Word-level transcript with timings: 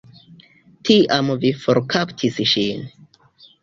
Tiam 0.89 1.31
vi 1.45 1.53
forkaptis 1.69 2.43
ŝin. 2.57 2.85